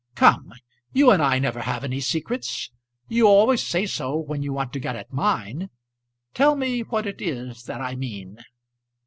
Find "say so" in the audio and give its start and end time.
3.61-4.17